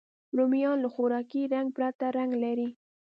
[0.37, 2.69] رومیان له خوراکي رنګ پرته رنګ لري